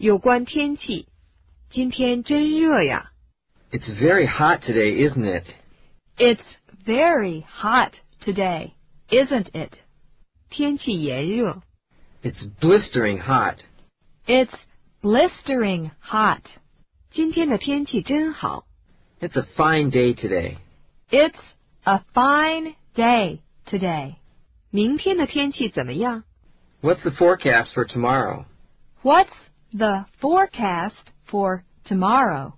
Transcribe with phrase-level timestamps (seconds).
[0.00, 1.08] 有关天气。
[1.70, 3.12] 今天真热呀。
[3.70, 5.44] It's very hot today, isn't it?
[6.16, 6.44] It's
[6.84, 8.72] very hot today,
[9.08, 9.72] isn't it?
[10.48, 11.62] 天气炎热。
[12.22, 13.58] It's blistering hot.
[14.26, 14.54] It's
[15.02, 16.42] blistering hot.
[17.10, 18.66] 今天的天气真好。
[19.20, 20.58] It's a fine day today.
[21.10, 21.38] It's
[21.84, 24.16] a fine day today.
[24.70, 26.24] 明天的天气怎么样？
[26.82, 28.44] What's the forecast for tomorrow?
[29.02, 29.28] What's
[29.72, 32.54] the forecast for tomorrow?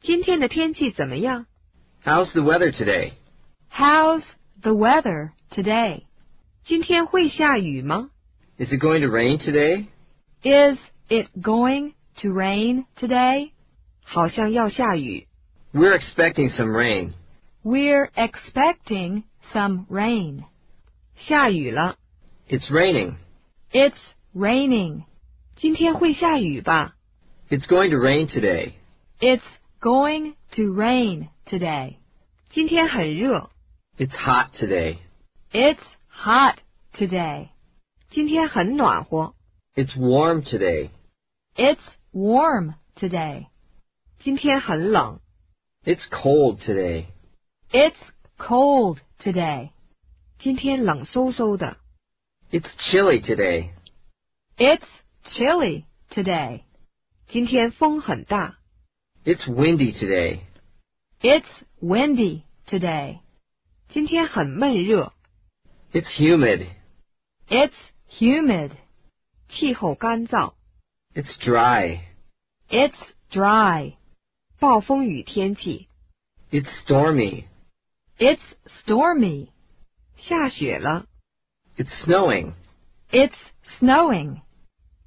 [0.00, 1.46] 今天的天气怎么样？
[2.04, 3.12] How's the weather today?
[3.70, 4.22] How's
[4.62, 6.04] the weather today?
[6.64, 8.10] 今天会下雨吗？
[8.58, 9.86] Is it going to rain today?
[10.42, 13.50] Is it going to rain today?
[14.02, 15.26] 好像要下雨。
[15.74, 17.12] We're expecting some rain.
[17.62, 20.44] We're expecting some rain.
[21.16, 21.96] 下雨了。
[22.48, 23.16] It's raining.
[23.72, 23.98] It's
[24.34, 25.04] raining.
[25.60, 26.96] 今天会下雨吧？
[27.48, 28.72] It's going to rain today.
[29.20, 29.42] It's
[29.80, 31.96] going to rain today.
[32.50, 33.50] 今天很热。
[33.96, 34.98] It's hot today.
[35.52, 36.56] It's hot
[36.92, 37.48] today.
[38.10, 39.34] 今天很暖和。
[39.74, 40.90] It's warm today.
[41.54, 41.80] It's
[42.12, 43.46] warm today.
[44.20, 45.20] 今天很冷。
[45.84, 47.06] It's cold today.
[47.70, 47.94] It's
[48.38, 49.70] cold today.
[50.38, 51.76] 今天冷飕飕的。
[52.50, 53.70] It's chilly today.
[54.56, 54.86] It's
[55.30, 56.62] chilly today.
[57.28, 58.58] 今天风很大。
[59.24, 60.40] It's windy today.
[61.20, 61.44] It's
[61.82, 63.20] windy today.
[63.88, 65.12] 今天很闷热。
[65.92, 66.66] It's humid.
[67.48, 67.72] It's
[68.10, 68.72] humid.
[69.48, 70.54] 气候干燥。
[71.14, 72.00] It's dry.
[72.68, 72.94] It's
[73.30, 73.94] dry.
[74.58, 75.88] 暴风雨天气。
[76.50, 77.44] It's stormy.
[78.18, 78.40] It's
[78.84, 79.48] stormy.
[80.16, 81.06] 下雪了。
[81.76, 82.54] It's snowing.
[83.10, 83.34] It's
[83.78, 84.40] snowing.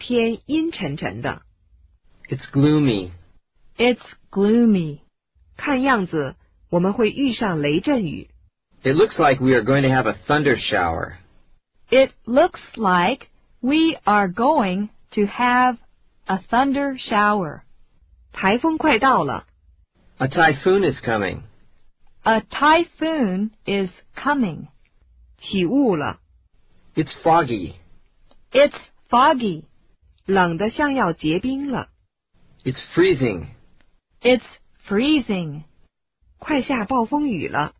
[0.00, 1.42] 天阴沉沉的。
[2.28, 3.10] It's gloomy.
[3.76, 5.00] It's gloomy.
[5.56, 6.36] 看样子
[6.70, 8.30] 我们会遇上雷阵雨。
[8.82, 11.16] It looks like we are going to have a thunder shower.
[11.90, 13.28] It looks like
[13.60, 15.78] we are going to have
[16.26, 17.62] a thunder shower.
[18.32, 19.46] 台风快到了。
[20.18, 21.42] A typhoon is coming.
[22.22, 24.68] A typhoon is coming.
[25.38, 26.18] 起雾了。
[26.94, 27.74] It's foggy.
[28.50, 28.78] It's
[29.08, 29.64] foggy.
[30.30, 31.88] 冷得像要结冰了。
[32.64, 33.46] It's freezing.
[34.20, 34.42] It's
[34.88, 35.62] freezing.
[36.38, 37.74] 快下暴风雨了。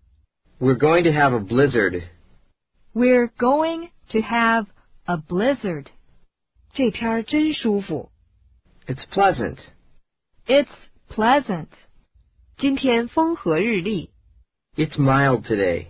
[0.59, 2.05] We're going to have a blizzard.
[2.95, 4.67] We're going to have
[5.05, 5.87] a blizzard.
[6.73, 8.11] 这天儿真舒服。
[8.87, 9.59] It's pleasant.
[10.47, 10.69] It's
[11.11, 11.69] pleasant.
[12.59, 14.11] 今天风和日丽。
[14.77, 15.89] It's mild today.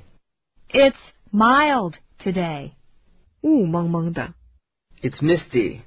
[0.69, 0.97] It's
[1.32, 2.72] mild today.
[3.42, 4.34] 雾蒙蒙的。
[5.00, 5.82] It's misty.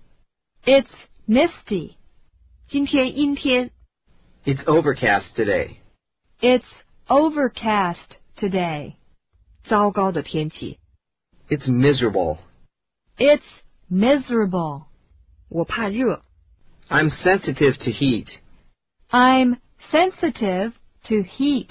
[0.65, 0.89] It's
[1.27, 1.95] misty.
[2.67, 3.71] 今天阴天。
[4.45, 5.77] It's overcast today.
[6.39, 6.65] It's
[7.07, 8.93] overcast today.
[9.63, 10.79] 糟糕的天气。
[11.49, 12.37] It's miserable.
[13.17, 13.41] It's
[13.89, 14.83] miserable.
[15.49, 16.23] 我怕热。
[16.87, 18.27] I'm sensitive to heat.
[19.09, 19.57] I'm
[19.91, 20.73] sensitive
[21.05, 21.69] to heat.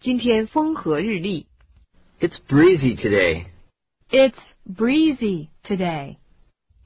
[0.00, 1.46] 今天风和日丽。
[2.20, 3.46] It's breezy today.
[4.10, 6.17] It's breezy today.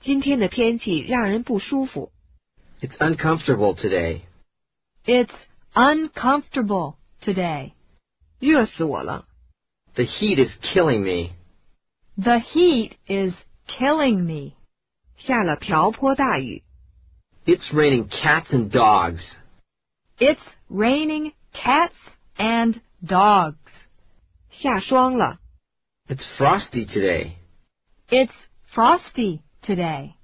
[0.03, 2.13] 今天的天气让人不舒服。
[2.81, 4.23] It's uncomfortable today.
[5.05, 5.35] It's
[5.75, 7.73] uncomfortable today.
[8.39, 9.27] 热死我了。
[9.95, 11.35] The heat is killing me.
[12.17, 13.35] The heat is
[13.67, 14.55] killing me.
[15.17, 16.63] 下了瓢泼大雨。
[17.45, 19.21] It's raining cats and dogs.
[20.19, 20.39] It's
[20.69, 21.95] raining cats
[22.37, 23.57] and dogs.
[24.51, 25.41] 下霜了。
[26.09, 27.33] It's frosty today.
[28.09, 28.33] It's
[28.73, 30.16] frosty today.